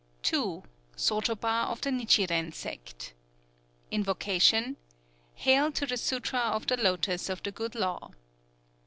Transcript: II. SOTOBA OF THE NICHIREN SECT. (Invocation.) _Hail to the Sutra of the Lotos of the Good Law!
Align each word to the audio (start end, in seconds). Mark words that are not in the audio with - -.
II. 0.33 0.63
SOTOBA 0.95 1.67
OF 1.69 1.81
THE 1.81 1.91
NICHIREN 1.91 2.53
SECT. 2.53 3.13
(Invocation.) 3.91 4.77
_Hail 5.41 5.71
to 5.75 5.85
the 5.85 5.95
Sutra 5.95 6.39
of 6.39 6.65
the 6.65 6.75
Lotos 6.77 7.29
of 7.29 7.43
the 7.43 7.51
Good 7.51 7.75
Law! 7.75 8.09